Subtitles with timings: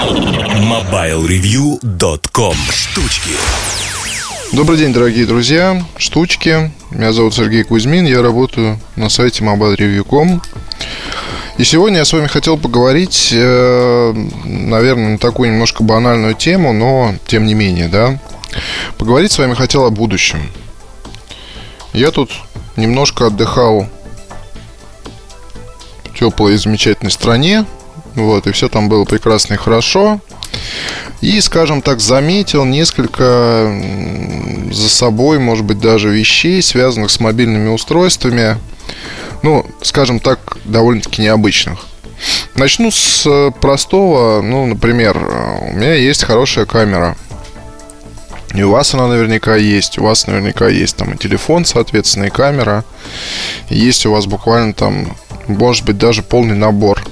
[0.00, 3.32] MobileReview.com Штучки
[4.52, 6.72] Добрый день, дорогие друзья, штучки.
[6.90, 10.40] Меня зовут Сергей Кузьмин, я работаю на сайте mobilereview.com.
[11.58, 17.14] И сегодня я с вами хотел поговорить, э, наверное, на такую немножко банальную тему, но
[17.26, 18.18] тем не менее, да.
[18.96, 20.50] Поговорить с вами хотел о будущем.
[21.92, 22.30] Я тут
[22.76, 23.86] немножко отдыхал
[26.04, 27.66] в теплой и замечательной стране,
[28.20, 30.20] вот, и все там было прекрасно и хорошо.
[31.20, 33.72] И, скажем так, заметил несколько
[34.70, 38.56] за собой, может быть, даже вещей, связанных с мобильными устройствами,
[39.42, 41.86] ну, скажем так, довольно-таки необычных.
[42.54, 45.16] Начну с простого, ну, например,
[45.62, 47.16] у меня есть хорошая камера.
[48.52, 52.30] И у вас она наверняка есть, у вас наверняка есть там и телефон, соответственно, и
[52.30, 52.84] камера.
[53.68, 55.16] Есть у вас буквально там,
[55.46, 57.02] может быть, даже полный набор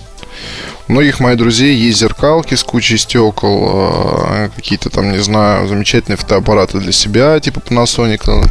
[0.88, 6.16] у многих моих друзей есть зеркалки с кучей стекол, а, какие-то там, не знаю, замечательные
[6.16, 8.46] фотоаппараты для себя, типа Panasonic,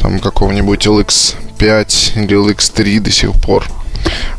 [0.00, 3.64] там какого-нибудь LX5 или LX3 до сих пор.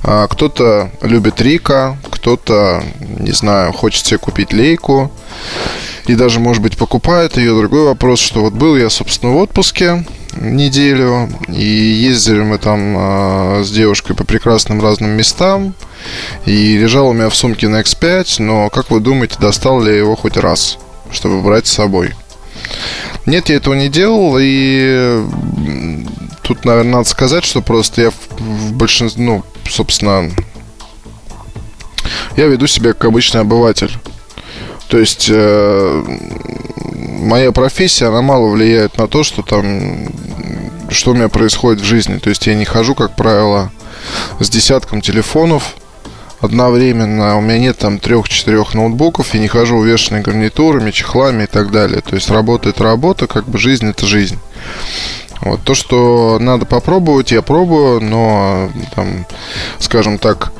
[0.03, 5.11] А кто-то любит Рика, кто-то, не знаю, хочет себе купить лейку
[6.08, 7.56] и даже, может быть, покупает ее.
[7.56, 11.30] Другой вопрос, что вот был я, собственно, в отпуске, неделю.
[11.47, 15.75] И ездили мы там э, с девушкой по прекрасным разным местам.
[16.45, 19.97] И лежал у меня в сумке на X5, но, как вы думаете, достал ли я
[20.00, 20.78] его хоть раз,
[21.11, 22.14] чтобы брать с собой?
[23.25, 25.23] Нет, я этого не делал, и
[26.41, 30.31] тут, наверное, надо сказать, что просто я в, большинстве, ну, собственно,
[32.36, 33.91] я веду себя как обычный обыватель.
[34.88, 36.03] То есть э,
[36.95, 40.09] моя профессия, она мало влияет на то, что там,
[40.89, 42.17] что у меня происходит в жизни.
[42.17, 43.72] То есть я не хожу, как правило,
[44.39, 45.75] с десятком телефонов
[46.41, 47.37] одновременно.
[47.37, 52.01] У меня нет там трех-четырех ноутбуков, я не хожу увешанный гарнитурами, чехлами и так далее.
[52.01, 54.39] То есть работа это работа, как бы жизнь это жизнь.
[55.41, 59.25] Вот то, что надо попробовать, я пробую, но там,
[59.79, 60.51] скажем так,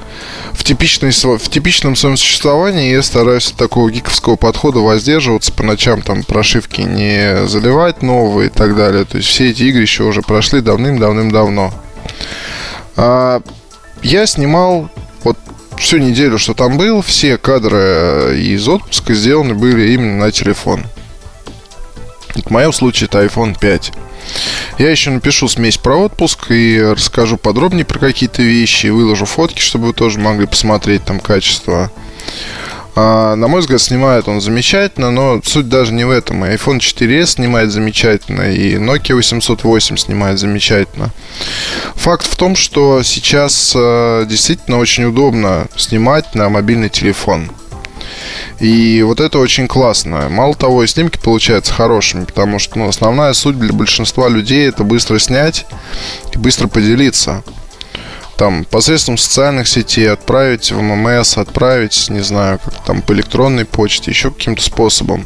[0.54, 6.02] в, типичной, в типичном своем существовании я стараюсь от такого гиковского подхода воздерживаться, по ночам
[6.02, 9.04] там прошивки не заливать новые и так далее.
[9.04, 11.74] То есть все эти игры еще уже прошли давным-давным-давно.
[12.96, 13.42] А,
[14.02, 14.90] я снимал
[15.80, 20.86] всю неделю, что там был, все кадры из отпуска сделаны были именно на телефон.
[22.36, 23.94] В моем случае это iPhone 5.
[24.78, 29.88] Я еще напишу смесь про отпуск и расскажу подробнее про какие-то вещи, выложу фотки, чтобы
[29.88, 31.92] вы тоже могли посмотреть там качество.
[32.96, 36.44] А, на мой взгляд, снимает он замечательно, но суть даже не в этом.
[36.44, 41.12] iPhone 4s снимает замечательно, и Nokia 808 снимает замечательно.
[41.96, 47.52] Факт в том, что сейчас э, действительно очень удобно снимать на мобильный телефон.
[48.60, 50.28] И вот это очень классно.
[50.30, 54.84] Мало того, и снимки получаются хорошими, потому что ну, основная суть для большинства людей это
[54.84, 55.66] быстро снять
[56.34, 57.44] и быстро поделиться.
[58.40, 64.12] Там посредством социальных сетей отправить в ММС, отправить, не знаю, как там по электронной почте,
[64.12, 65.26] еще каким-то способом.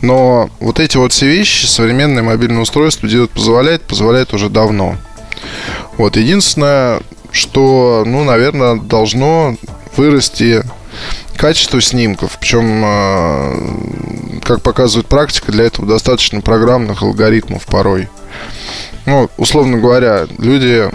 [0.00, 4.96] Но вот эти вот все вещи современное мобильное устройство делать позволяет, позволяет уже давно.
[5.96, 9.56] Вот единственное, что, ну, наверное, должно
[9.96, 10.64] вырасти
[11.36, 12.36] качество снимков.
[12.40, 18.08] Причем, а, как показывает практика, для этого достаточно программных алгоритмов порой.
[19.06, 20.90] Ну, условно говоря, люди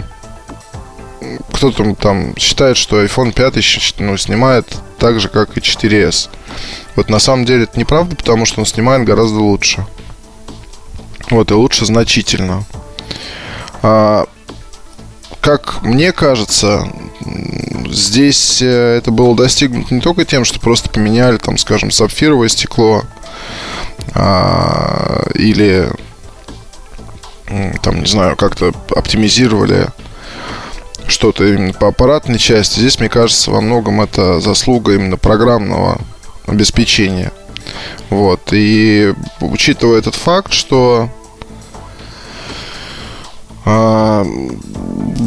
[1.52, 4.66] кто-то там считает, что iPhone 5 ну, снимает
[4.98, 6.28] так же, как и 4S.
[6.96, 9.86] Вот на самом деле это неправда, потому что он снимает гораздо лучше.
[11.30, 12.64] Вот, и лучше значительно.
[13.82, 14.26] А,
[15.40, 16.90] как мне кажется,
[17.88, 23.04] здесь э, это было достигнуто не только тем, что просто поменяли, там, скажем, сапфировое стекло
[24.14, 25.90] а, или
[27.82, 29.88] там, не знаю, как-то оптимизировали
[31.10, 32.80] что-то именно по аппаратной части.
[32.80, 35.98] Здесь, мне кажется, во многом это заслуга именно программного
[36.46, 37.32] обеспечения.
[38.08, 38.40] Вот.
[38.52, 41.10] И учитывая этот факт, что
[43.64, 44.26] а,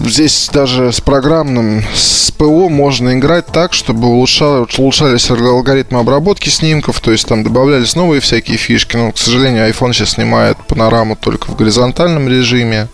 [0.05, 6.99] здесь даже с программным, с ПО можно играть так, чтобы улучшались, улучшались алгоритмы обработки снимков,
[6.99, 8.97] то есть там добавлялись новые всякие фишки.
[8.97, 12.87] Но, к сожалению, iPhone сейчас снимает панораму только в горизонтальном режиме.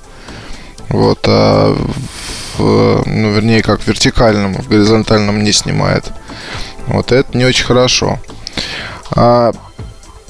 [0.90, 1.78] Вот, а
[2.60, 6.06] ну, вернее, как в вертикальном, в горизонтальном не снимает.
[6.88, 8.20] Вот это не очень хорошо.
[9.12, 9.52] А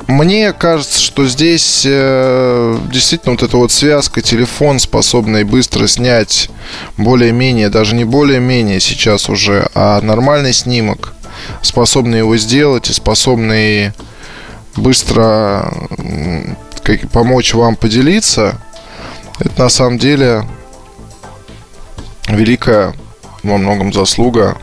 [0.07, 6.49] мне кажется, что здесь э, действительно вот эта вот связка, телефон, способный быстро снять
[6.97, 11.13] более-менее, даже не более-менее сейчас уже, а нормальный снимок
[11.61, 13.93] способные его сделать и способные
[14.75, 15.71] быстро
[16.83, 18.59] как, помочь вам поделиться,
[19.39, 20.43] это на самом деле
[22.29, 22.93] великая
[23.43, 24.57] во многом заслуга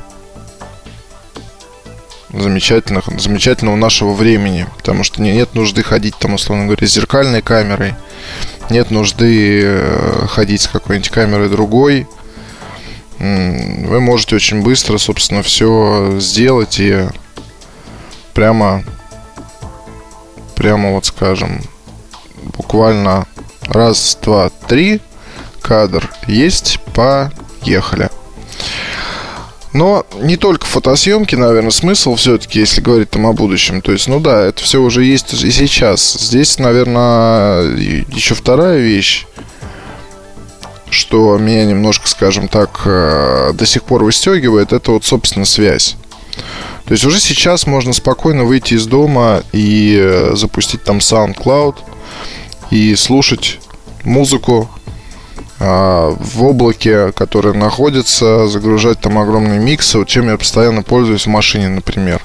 [2.32, 4.66] замечательных, замечательного нашего времени.
[4.76, 7.94] Потому что нет нужды ходить там, условно говоря, с зеркальной камерой.
[8.70, 12.06] Нет нужды э, ходить с какой-нибудь камерой другой.
[13.18, 17.06] Вы можете очень быстро, собственно, все сделать и
[18.34, 18.84] прямо,
[20.54, 21.62] прямо вот скажем,
[22.58, 23.26] буквально
[23.62, 25.00] раз, два, три
[25.62, 26.78] кадр есть,
[27.66, 28.10] поехали.
[29.72, 33.82] Но не только фотосъемки, наверное, смысл все-таки, если говорить там о будущем.
[33.82, 36.14] То есть, ну да, это все уже есть и сейчас.
[36.14, 39.26] Здесь, наверное, еще вторая вещь,
[40.88, 45.96] что меня немножко, скажем так, э, до сих пор выстегивает, это вот, собственно, связь.
[46.86, 51.76] То есть уже сейчас можно спокойно выйти из дома и э, запустить там SoundCloud
[52.70, 53.58] и слушать
[54.04, 54.70] музыку
[55.58, 61.68] в облаке, которое находится, загружать там огромные миксы, вот чем я постоянно пользуюсь в машине,
[61.68, 62.20] например.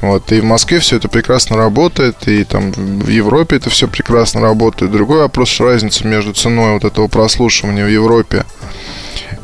[0.00, 4.40] Вот, и в Москве все это прекрасно работает, и там в Европе это все прекрасно
[4.40, 4.92] работает.
[4.92, 8.44] Другой вопрос, разница между ценой вот этого прослушивания в Европе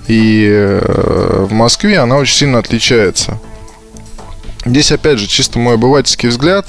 [0.09, 3.38] и э, в Москве, она очень сильно отличается.
[4.64, 6.67] Здесь, опять же, чисто мой обывательский взгляд.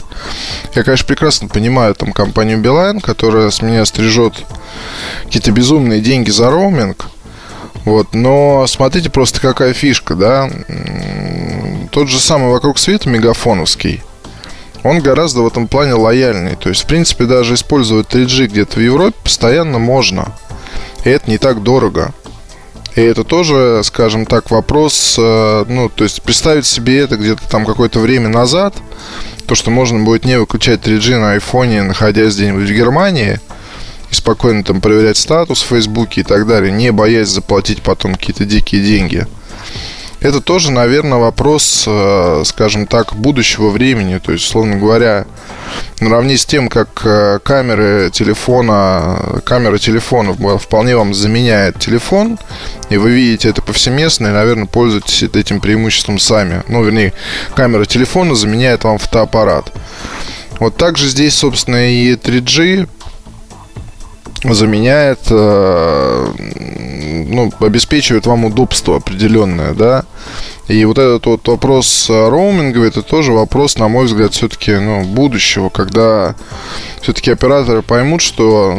[0.73, 4.33] Я, конечно, прекрасно понимаю там компанию Билайн, которая с меня стрижет
[5.25, 7.07] какие-то безумные деньги за роуминг.
[7.85, 10.49] Вот, но смотрите просто какая фишка, да.
[11.91, 14.01] Тот же самый вокруг света мегафоновский,
[14.83, 16.55] он гораздо в этом плане лояльный.
[16.55, 20.33] То есть, в принципе, даже использовать 3G где-то в Европе постоянно можно.
[21.03, 22.13] И это не так дорого.
[22.95, 27.65] И это тоже, скажем так, вопрос, э, ну, то есть представить себе это где-то там
[27.65, 28.75] какое-то время назад,
[29.47, 33.39] то, что можно будет не выключать 3G на айфоне, находясь где-нибудь в Германии,
[34.11, 38.45] и спокойно там проверять статус в Фейсбуке и так далее, не боясь заплатить потом какие-то
[38.45, 39.27] дикие деньги–
[40.23, 44.19] это тоже, наверное, вопрос, э, скажем так, будущего времени.
[44.19, 45.25] То есть, условно говоря,
[45.99, 52.39] наравне с тем, как э, камеры телефона, камера телефона вполне вам заменяет телефон,
[52.89, 56.63] и вы видите это повсеместно, и, наверное, пользуетесь этим преимуществом сами.
[56.69, 57.11] Ну, вернее,
[57.53, 59.73] камера телефона заменяет вам фотоаппарат.
[60.59, 62.87] Вот также здесь, собственно, и 3G
[64.43, 66.27] заменяет, э,
[67.27, 70.05] ну, обеспечивает вам удобство определенное, да.
[70.67, 75.69] И вот этот вот вопрос роуминга, это тоже вопрос, на мой взгляд, все-таки, ну, будущего,
[75.69, 76.35] когда
[77.01, 78.77] все-таки операторы поймут, что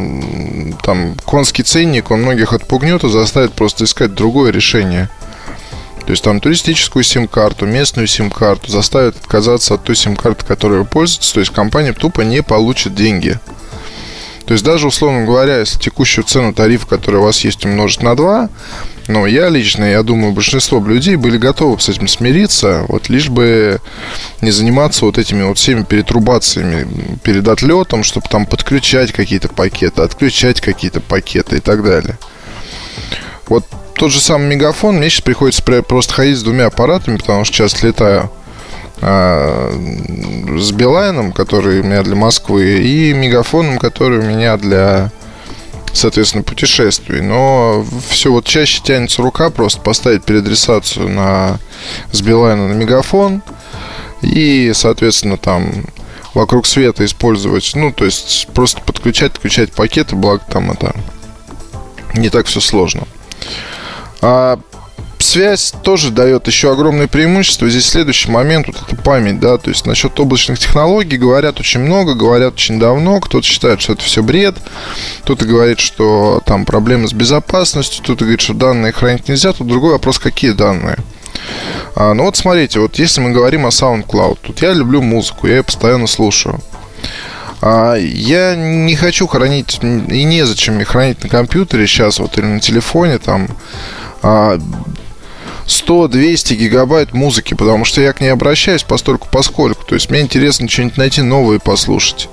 [0.83, 5.11] там конский ценник, он многих отпугнет и заставит просто искать другое решение.
[6.07, 11.33] То есть там туристическую сим-карту, местную сим-карту заставят отказаться от той сим-карты, которой вы пользуетесь.
[11.33, 13.39] То есть компания тупо не получит деньги.
[14.47, 18.15] То есть даже, условно говоря, если текущую цену тарифа, который у вас есть, умножить на
[18.15, 18.51] 2,
[19.09, 23.81] ну, я лично, я думаю, большинство людей были готовы с этим смириться, вот лишь бы
[24.43, 26.87] не заниматься вот этими вот всеми перетрубациями
[27.23, 32.19] перед отлетом, чтобы там подключать какие-то пакеты, отключать какие-то пакеты и так далее.
[33.49, 33.65] Вот
[33.95, 37.83] тот же самый мегафон, мне сейчас приходится просто ходить с двумя аппаратами, потому что сейчас
[37.83, 38.31] летаю
[39.01, 45.11] с Билайном, который у меня для Москвы, и Мегафоном, который у меня для,
[45.93, 47.21] соответственно, путешествий.
[47.21, 51.59] Но все вот чаще тянется рука просто поставить переадресацию на,
[52.13, 53.43] с Билайна на Мегафон
[54.23, 55.85] и, соответственно, там
[56.35, 60.95] вокруг света использовать, ну, то есть просто подключать, включать пакеты, благо там это
[62.15, 63.07] не так все сложно.
[64.21, 64.59] А
[65.23, 67.69] связь тоже дает еще огромное преимущество.
[67.69, 72.15] Здесь следующий момент, вот это память, да, то есть насчет облачных технологий говорят очень много,
[72.15, 74.57] говорят очень давно, кто-то считает, что это все бред,
[75.23, 79.93] кто-то говорит, что там проблемы с безопасностью, кто-то говорит, что данные хранить нельзя, тут другой
[79.93, 80.99] вопрос, какие данные.
[81.97, 85.57] А, ну вот смотрите, вот если мы говорим о SoundCloud, тут я люблю музыку, я
[85.57, 86.61] ее постоянно слушаю.
[87.61, 92.61] А, я не хочу хранить, и незачем мне хранить на компьютере сейчас вот или на
[92.61, 93.49] телефоне там
[94.23, 94.59] а,
[95.67, 99.85] 100-200 гигабайт музыки, потому что я к ней обращаюсь постольку поскольку.
[99.85, 102.29] То есть мне интересно что-нибудь найти новое и послушать.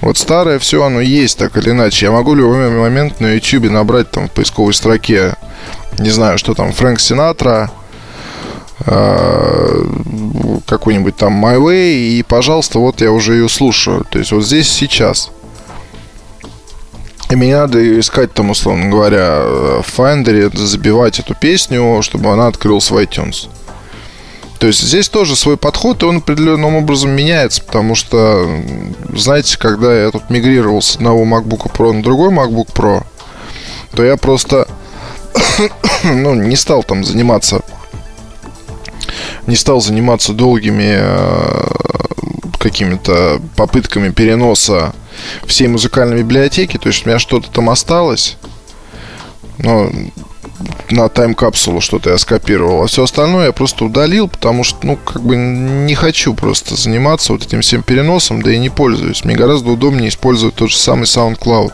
[0.00, 2.06] Вот старое все оно есть, так или иначе.
[2.06, 5.34] Я могу в любой момент на YouTube набрать там в поисковой строке,
[5.98, 7.70] не знаю, что там, Фрэнк Синатра,
[8.86, 9.84] э,
[10.66, 14.06] какой-нибудь там My Way, и, пожалуйста, вот я уже ее слушаю.
[14.08, 15.30] То есть вот здесь сейчас.
[17.30, 19.42] И мне надо искать там, условно говоря,
[19.82, 23.48] в Finder, забивать эту песню, чтобы она открылась в iTunes.
[24.58, 28.48] То есть здесь тоже свой подход, и он определенным образом меняется, потому что,
[29.14, 33.04] знаете, когда я тут мигрировал с одного MacBook Pro на другой MacBook Pro,
[33.94, 34.66] то я просто
[36.04, 37.60] ну, не стал там заниматься
[39.46, 41.66] не стал заниматься долгими э,
[42.58, 44.92] какими-то попытками переноса
[45.46, 46.78] всей музыкальной библиотеки.
[46.78, 48.36] То есть у меня что-то там осталось.
[49.58, 49.90] Но
[50.90, 52.82] на тайм-капсулу что-то я скопировал.
[52.82, 57.32] А все остальное я просто удалил, потому что, ну, как бы не хочу просто заниматься
[57.32, 59.24] вот этим всем переносом, да и не пользуюсь.
[59.24, 61.72] Мне гораздо удобнее использовать тот же самый SoundCloud.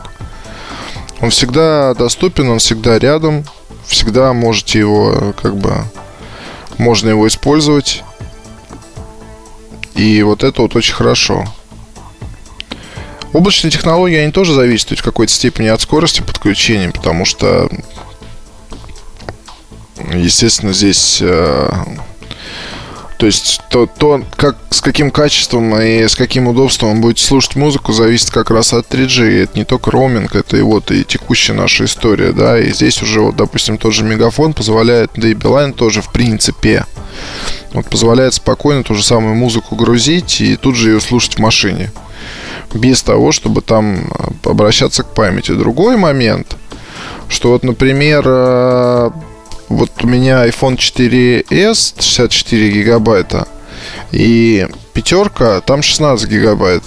[1.21, 3.45] Он всегда доступен, он всегда рядом.
[3.87, 5.71] Всегда можете его, как бы,
[6.77, 8.03] можно его использовать.
[9.95, 11.45] И вот это вот очень хорошо.
[13.33, 17.69] Облачные технологии, они тоже зависят в какой-то степени от скорости подключения, потому что,
[20.13, 21.69] естественно, здесь э,
[23.17, 27.55] то есть то, то как, с каким качеством и с каким удобством вы будете слушать
[27.55, 29.43] музыку, зависит как раз от 3G.
[29.43, 32.59] Это не только роуминг, это и вот и текущая наша история, да.
[32.59, 36.85] И здесь уже, вот, допустим, тот же Мегафон позволяет, да и Билайн тоже, в принципе,
[37.75, 41.91] вот позволяет спокойно ту же самую музыку грузить и тут же ее слушать в машине.
[42.73, 44.11] Без того, чтобы там
[44.43, 45.51] обращаться к памяти.
[45.51, 46.57] Другой момент,
[47.29, 49.09] что вот, например, э,
[49.69, 53.47] вот у меня iPhone 4s 64 гигабайта
[54.11, 56.83] и пятерка, там 16 гигабайт.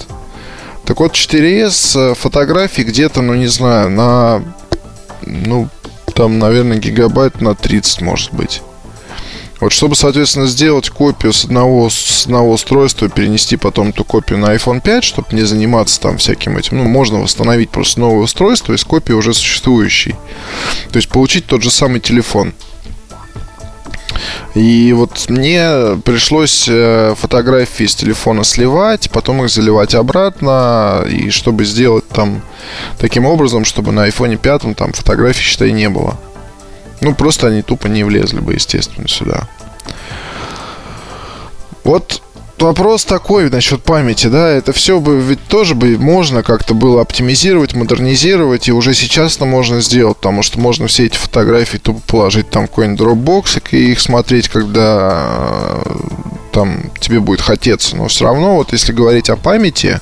[0.85, 4.43] Так вот, 4s э, фотографий где-то, ну не знаю, на,
[5.23, 5.69] ну,
[6.15, 8.63] там, наверное, гигабайт на 30, может быть.
[9.61, 14.55] Вот чтобы, соответственно, сделать копию с одного, с одного устройства перенести потом эту копию на
[14.55, 18.85] iPhone 5, чтобы не заниматься там всяким этим, ну, можно восстановить просто новое устройство из
[18.85, 20.15] копии уже существующей.
[20.91, 22.53] То есть получить тот же самый телефон.
[24.55, 31.65] И вот мне пришлось э, фотографии с телефона сливать, потом их заливать обратно, и чтобы
[31.65, 32.43] сделать там
[32.99, 36.19] таким образом, чтобы на iPhone 5 там фотографий, считай, не было.
[37.01, 39.49] Ну, просто они тупо не влезли бы, естественно, сюда.
[41.85, 42.23] Вот
[42.59, 47.75] вопрос такой насчет памяти, да, это все бы ведь тоже бы можно как-то было оптимизировать,
[47.75, 52.51] модернизировать, и уже сейчас это можно сделать, потому что можно все эти фотографии тупо положить
[52.51, 55.93] там в какой-нибудь Dropbox и их смотреть, когда э,
[56.53, 57.97] там тебе будет хотеться.
[57.97, 60.01] Но все равно, вот если говорить о памяти,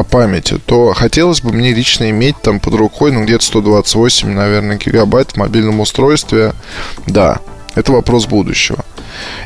[0.00, 4.76] о памяти, то хотелось бы мне лично иметь там под рукой, ну, где-то 128, наверное,
[4.76, 6.52] гигабайт в мобильном устройстве.
[7.06, 7.40] Да,
[7.74, 8.84] это вопрос будущего.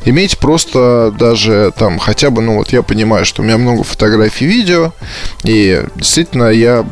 [0.05, 4.47] Иметь просто даже там хотя бы, ну вот я понимаю, что у меня много фотографий,
[4.47, 4.93] видео,
[5.43, 6.85] и действительно я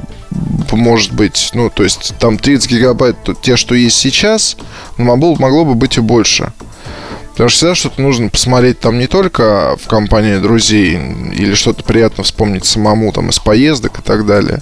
[0.73, 4.57] может быть, ну, то есть там 30 гигабайт, то, те, что есть сейчас,
[4.97, 6.53] могло, могло бы быть и больше.
[7.33, 10.97] Потому что всегда что-то нужно посмотреть там не только в компании друзей
[11.33, 14.61] или что-то приятно вспомнить самому там из поездок и так далее.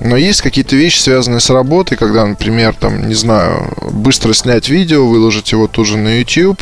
[0.00, 5.06] Но есть какие-то вещи, связанные с работой, когда, например, там, не знаю, быстро снять видео,
[5.06, 6.60] выложить его тут же на YouTube,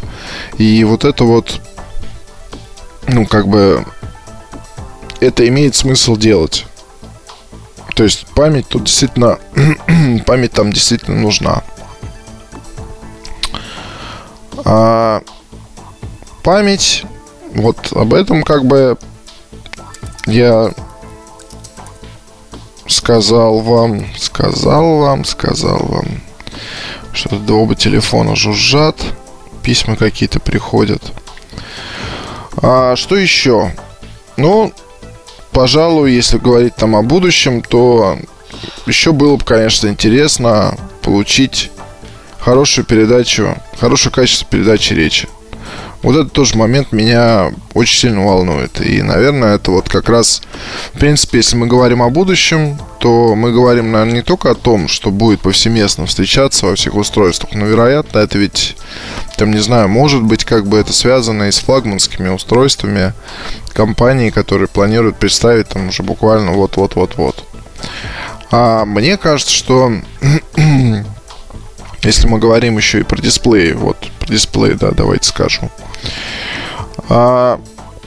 [0.59, 1.61] и вот это вот,
[3.09, 3.85] ну, как бы,
[5.21, 6.67] это имеет смысл делать.
[7.97, 9.39] То есть память тут действительно,
[10.27, 11.63] память там действительно нужна.
[14.65, 15.23] А
[16.43, 17.05] память,
[17.55, 18.97] вот об этом как бы
[20.27, 20.73] я
[22.87, 26.07] сказал вам, сказал вам, сказал вам,
[27.13, 28.97] что до оба телефона жужжат,
[29.63, 31.03] письма какие-то приходят.
[32.63, 33.73] А что еще?
[34.37, 34.73] Ну,
[35.53, 38.19] пожалуй, если говорить там о будущем, то
[38.87, 41.71] еще было бы, конечно, интересно получить
[42.45, 45.29] хорошую передачу, хорошее качество передачи речи.
[46.03, 48.79] Вот этот тоже момент меня очень сильно волнует.
[48.83, 50.43] И, наверное, это вот как раз,
[50.93, 54.87] в принципе, если мы говорим о будущем, то мы говорим, наверное, не только о том,
[54.89, 58.77] что будет повсеместно встречаться во всех устройствах, но, вероятно, это ведь,
[59.39, 63.15] там, не знаю, может быть, как бы это связано и с флагманскими устройствами
[63.73, 67.45] компании, которые планируют представить там уже буквально вот-вот-вот-вот.
[68.51, 69.91] А мне кажется, что
[72.05, 75.71] если мы говорим еще и про дисплей, вот, про дисплей, да, давайте скажу.
[77.09, 77.61] А,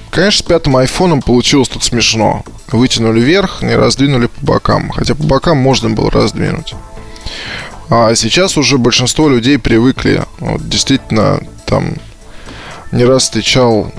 [0.10, 2.44] конечно, с пятым айфоном получилось тут смешно.
[2.72, 4.90] Вытянули вверх, не раздвинули по бокам.
[4.90, 6.76] Хотя по бокам можно было раздвинуть.
[7.90, 10.24] А сейчас уже большинство людей привыкли.
[10.40, 11.96] Вот, действительно, там
[12.92, 13.92] не раз встречал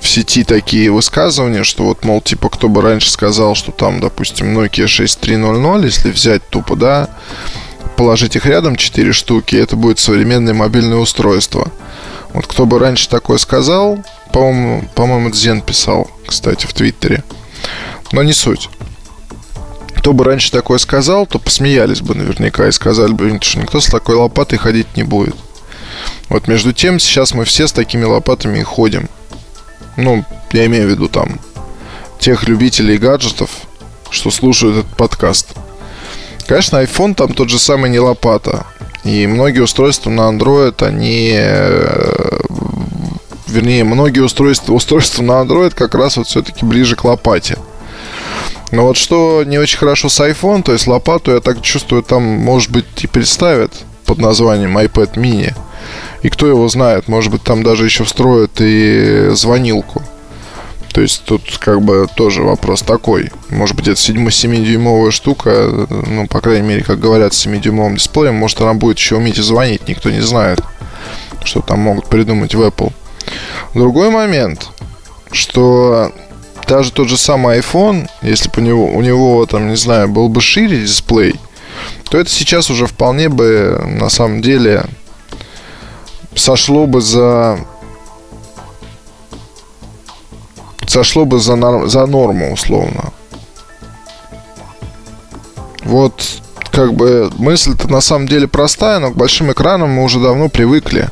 [0.00, 4.58] в сети такие высказывания, что вот, мол, типа, кто бы раньше сказал, что там, допустим,
[4.58, 7.10] Nokia 6300, если взять тупо, да,
[8.00, 11.70] положить их рядом, 4 штуки, это будет современное мобильное устройство.
[12.32, 14.02] Вот кто бы раньше такое сказал,
[14.32, 17.22] по-моему, по-моему, Дзен писал, кстати, в Твиттере.
[18.12, 18.70] Но не суть.
[19.96, 23.86] Кто бы раньше такое сказал, то посмеялись бы наверняка и сказали бы, что никто с
[23.88, 25.36] такой лопатой ходить не будет.
[26.30, 29.10] Вот между тем, сейчас мы все с такими лопатами и ходим.
[29.98, 31.38] Ну, я имею в виду там
[32.18, 33.50] тех любителей гаджетов,
[34.10, 35.48] что слушают этот подкаст.
[36.46, 38.66] Конечно, iPhone там тот же самый не лопата.
[39.04, 41.32] И многие устройства на Android, они...
[41.34, 42.40] Э,
[43.48, 47.58] вернее, многие устройства, устройства на Android как раз вот все-таки ближе к лопате.
[48.72, 52.22] Но вот что не очень хорошо с iPhone, то есть лопату, я так чувствую, там,
[52.22, 53.72] может быть, и представят
[54.04, 55.54] под названием iPad mini.
[56.22, 60.02] И кто его знает, может быть, там даже еще встроят и звонилку.
[60.92, 63.30] То есть тут как бы тоже вопрос такой.
[63.48, 68.60] Может быть, это 7-дюймовая штука, ну, по крайней мере, как говорят, с 7-дюймовым дисплеем, может,
[68.60, 70.60] она будет еще уметь и звонить, никто не знает,
[71.44, 72.92] что там могут придумать в Apple.
[73.74, 74.70] Другой момент,
[75.30, 76.12] что
[76.66, 80.28] даже тот же самый iPhone, если бы у него, у него там, не знаю, был
[80.28, 81.36] бы шире дисплей,
[82.10, 84.84] то это сейчас уже вполне бы на самом деле
[86.34, 87.60] сошло бы за
[90.90, 93.12] сошло бы за, норм, за норму, условно.
[95.84, 96.22] Вот,
[96.70, 101.08] как бы, мысль-то на самом деле простая, но к большим экранам мы уже давно привыкли.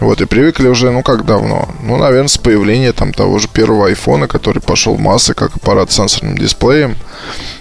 [0.00, 1.68] Вот, и привыкли уже, ну как давно?
[1.82, 5.90] Ну, наверное, с появления там того же первого айфона, который пошел в массы, как аппарат
[5.90, 6.96] с сенсорным дисплеем.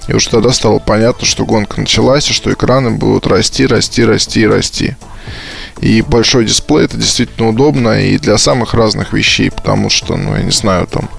[0.10, 4.42] И уже тогда стало понятно, что гонка началась, и что экраны будут расти, расти, расти
[4.42, 4.96] и расти.
[5.80, 10.44] И большой дисплей это действительно удобно и для самых разных вещей, потому что, ну, я
[10.44, 11.10] не знаю, там,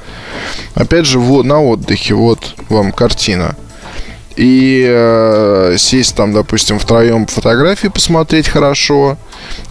[0.74, 3.56] опять же, вот на отдыхе, вот вам картина.
[4.36, 9.16] И э, сесть там, допустим, втроем фотографии посмотреть хорошо,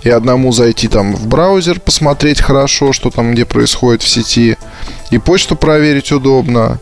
[0.02, 4.58] и одному зайти там в браузер посмотреть хорошо, что там где происходит в сети,
[5.12, 6.80] и почту проверить удобно.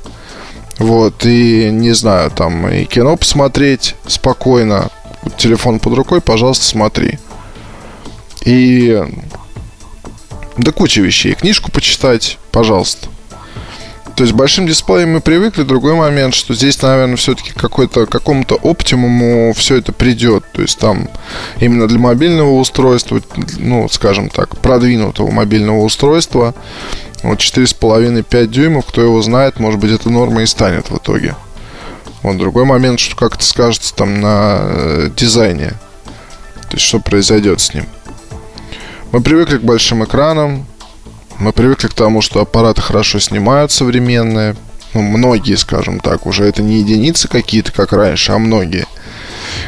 [0.79, 4.89] Вот, и не знаю, там и кино посмотреть спокойно.
[5.37, 7.19] Телефон под рукой, пожалуйста, смотри.
[8.45, 9.01] И
[10.57, 11.33] да куча вещей.
[11.33, 13.07] Книжку почитать, пожалуйста.
[14.15, 15.63] То есть большим дисплеем мы привыкли.
[15.63, 20.43] Другой момент, что здесь, наверное, все-таки какой-то какому-то оптимуму все это придет.
[20.53, 21.09] То есть там
[21.59, 23.21] именно для мобильного устройства,
[23.57, 26.53] ну, скажем так, продвинутого мобильного устройства,
[27.23, 31.35] вот 4,5-5 дюймов, кто его знает, может быть, это норма и станет в итоге.
[32.21, 35.73] Вот другой момент, что как это скажется там на э, дизайне.
[36.69, 37.85] То есть, что произойдет с ним.
[39.11, 40.65] Мы привыкли к большим экранам,
[41.43, 44.55] мы привыкли к тому, что аппараты хорошо снимают современные.
[44.93, 48.85] Ну, многие, скажем так, уже это не единицы какие-то, как раньше, а многие.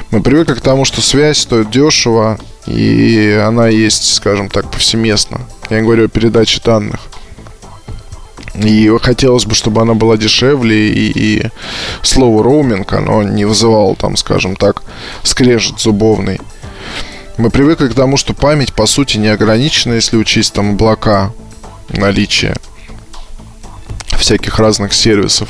[0.10, 5.42] Мы привыкли к тому, что связь стоит дешево, и она есть, скажем так, повсеместно.
[5.70, 7.02] Я говорю о передаче данных.
[8.54, 11.50] И хотелось бы, чтобы она была дешевле, и, и
[12.04, 14.82] слово роуминг, оно не вызывало там, скажем так,
[15.24, 16.40] скрежет зубовный.
[17.36, 21.34] Мы привыкли к тому, что память, по сути, не ограничена, если учесть там облака,
[21.90, 22.56] наличие
[24.18, 25.50] всяких разных сервисов.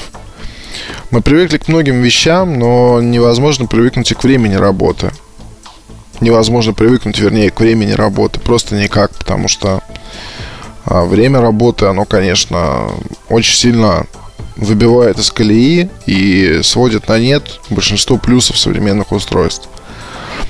[1.12, 5.12] Мы привыкли к многим вещам, но невозможно привыкнуть и к времени работы.
[6.20, 8.40] Невозможно привыкнуть, вернее, к времени работы.
[8.40, 9.82] Просто никак, потому что
[10.86, 12.92] а, время работы, оно, конечно,
[13.30, 14.06] очень сильно
[14.56, 19.68] выбивает из колеи и сводит на нет большинство плюсов современных устройств.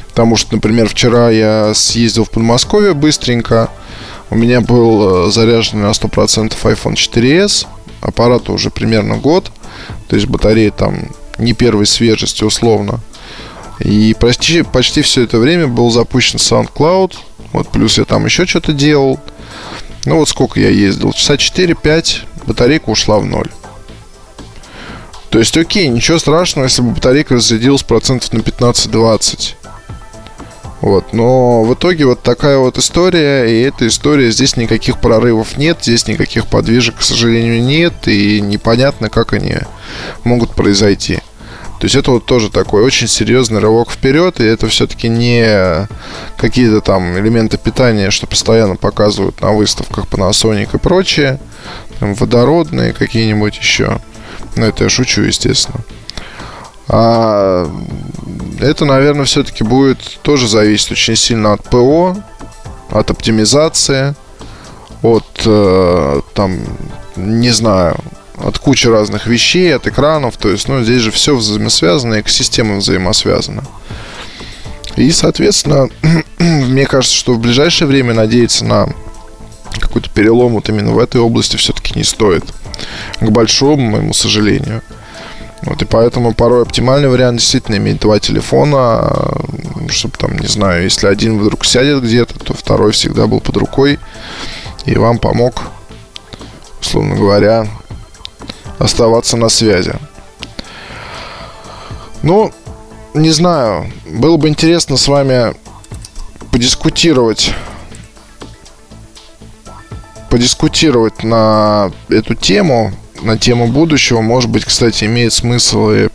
[0.09, 3.69] Потому что, например, вчера я съездил в Подмосковье быстренько.
[4.29, 7.67] У меня был э, заряжен на 100% iPhone 4s.
[8.01, 9.51] Аппарату уже примерно год.
[10.07, 12.99] То есть батарея там не первой свежести условно.
[13.79, 17.13] И почти, почти все это время был запущен SoundCloud.
[17.51, 19.19] Вот плюс я там еще что-то делал.
[20.05, 21.13] Ну вот сколько я ездил.
[21.13, 23.49] Часа 4-5 батарейка ушла в ноль.
[25.29, 29.55] То есть, окей, ничего страшного, если бы батарейка разрядилась процентов на 15-20.
[30.81, 35.79] Вот, но в итоге вот такая вот история, и эта история, здесь никаких прорывов нет,
[35.81, 39.55] здесь никаких подвижек, к сожалению, нет, и непонятно, как они
[40.23, 41.21] могут произойти.
[41.79, 45.87] То есть это вот тоже такой очень серьезный рывок вперед, и это все-таки не
[46.37, 51.39] какие-то там элементы питания, что постоянно показывают на выставках Panasonic и прочее,
[51.99, 53.99] там водородные какие-нибудь еще.
[54.55, 55.81] Но это я шучу, естественно.
[56.87, 57.69] А
[58.59, 62.15] это, наверное, все-таки будет тоже зависеть очень сильно от ПО,
[62.91, 64.15] от оптимизации,
[65.01, 66.59] от э, там,
[67.15, 67.97] не знаю,
[68.37, 70.37] от кучи разных вещей, от экранов.
[70.37, 73.63] То есть, ну, здесь же все взаимосвязано, экосистема взаимосвязана.
[74.95, 75.89] И, соответственно,
[76.39, 78.87] мне кажется, что в ближайшее время надеяться на
[79.79, 82.45] какой-то перелом вот именно в этой области все-таки не стоит.
[83.19, 84.81] К большому моему сожалению.
[85.65, 89.11] Вот, и поэтому порой оптимальный вариант действительно иметь два телефона,
[89.89, 93.99] чтобы там, не знаю, если один вдруг сядет где-то, то второй всегда был под рукой
[94.85, 95.63] и вам помог,
[96.79, 97.67] условно говоря,
[98.77, 99.95] оставаться на связи.
[102.21, 102.51] Ну,
[103.15, 105.55] не знаю, было бы интересно с вами
[106.51, 107.53] подискутировать
[110.29, 114.21] подискутировать на эту тему, на тему будущего.
[114.21, 116.09] Может быть, кстати, имеет смысл и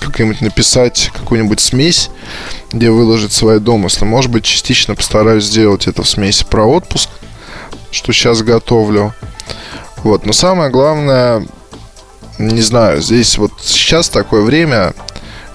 [0.00, 2.10] как-нибудь написать какую-нибудь смесь,
[2.72, 4.06] где выложить свои домыслы.
[4.06, 7.08] Может быть, частично постараюсь сделать это в смеси про отпуск,
[7.90, 9.14] что сейчас готовлю.
[10.04, 11.46] Вот, но самое главное,
[12.38, 14.94] не знаю, здесь вот сейчас такое время,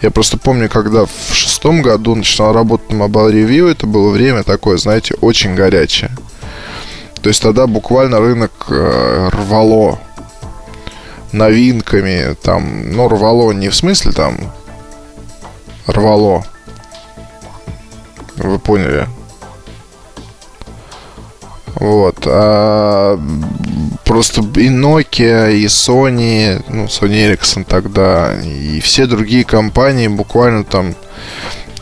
[0.01, 4.43] я просто помню, когда в шестом году начинал работать на Mobile Review, это было время
[4.43, 6.11] такое, знаете, очень горячее.
[7.21, 9.99] То есть тогда буквально рынок э, рвало
[11.31, 14.37] новинками, там, ну, рвало не в смысле там
[15.87, 16.45] рвало.
[18.37, 19.07] Вы поняли?
[21.75, 22.17] Вот.
[22.25, 23.19] А
[24.05, 30.95] просто и Nokia, и Sony, ну, Sony Ericsson тогда, и все другие компании буквально там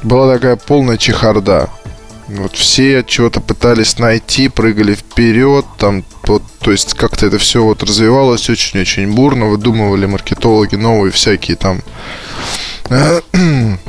[0.03, 1.69] была такая полная чехарда.
[2.27, 7.81] Вот все чего-то пытались найти, прыгали вперед, там, вот, то есть как-то это все вот
[7.81, 11.81] развивалось очень-очень бурно, выдумывали маркетологи новые всякие там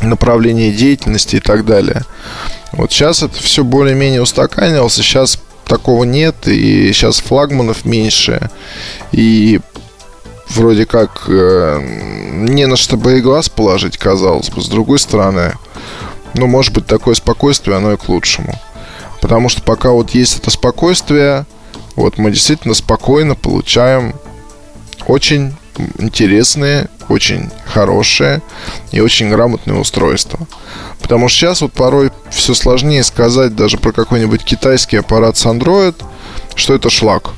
[0.00, 2.04] направления деятельности и так далее.
[2.72, 8.50] Вот сейчас это все более-менее устаканилось, сейчас такого нет, и сейчас флагманов меньше,
[9.12, 9.60] и
[10.48, 11.80] вроде как э,
[12.32, 14.62] не на что бы и глаз положить, казалось бы.
[14.62, 15.52] С другой стороны,
[16.32, 18.58] ну, может быть, такое спокойствие, оно и к лучшему.
[19.20, 21.44] Потому что пока вот есть это спокойствие,
[21.98, 24.14] вот мы действительно спокойно получаем
[25.06, 25.54] очень
[25.98, 28.40] интересные, очень хорошие
[28.92, 30.38] и очень грамотные устройства.
[31.00, 35.96] Потому что сейчас вот порой все сложнее сказать даже про какой-нибудь китайский аппарат с Android,
[36.54, 37.30] что это шлак.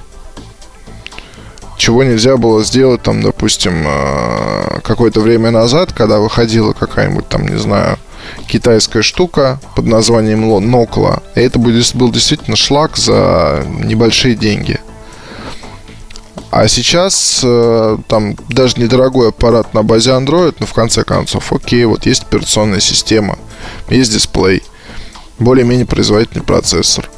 [1.78, 7.58] Чего нельзя было сделать там, допустим, э, какое-то время назад, когда выходила какая-нибудь там, не
[7.58, 7.98] знаю,
[8.46, 11.22] китайская штука под названием Нокла.
[11.34, 14.80] И это был, действительно шлак за небольшие деньги.
[16.50, 21.84] А сейчас э, там даже недорогой аппарат на базе Android, но в конце концов, окей,
[21.84, 23.38] вот есть операционная система,
[23.88, 24.64] есть дисплей,
[25.38, 27.08] более-менее производительный процессор.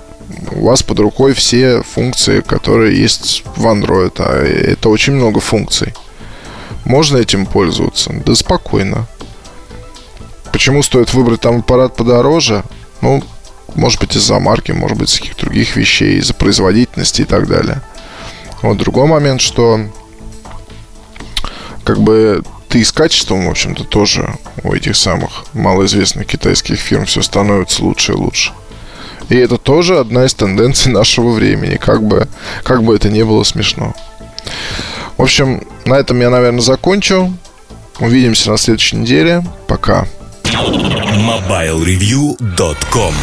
[0.51, 5.95] У вас под рукой все функции, которые есть в Android, а это очень много функций.
[6.85, 8.13] Можно этим пользоваться?
[8.27, 9.07] Да спокойно.
[10.53, 12.63] Почему стоит выбрать там аппарат подороже?
[13.01, 13.23] Ну,
[13.75, 17.81] может быть, из-за марки, может быть, из каких-то других вещей, из-за производительности и так далее.
[18.61, 19.81] Вот другой момент, что
[21.85, 27.07] как бы ты и с качеством, в общем-то, тоже у этих самых малоизвестных китайских фирм
[27.07, 28.53] все становится лучше и лучше.
[29.29, 32.29] И это тоже одна из тенденций нашего времени, как бы,
[32.63, 33.95] как бы это не было смешно.
[35.17, 37.37] В общем, на этом я, наверное, закончу.
[38.01, 39.45] Увидимся на следующей неделе.
[39.69, 40.07] Пока.
[40.53, 43.15] MobileReview.com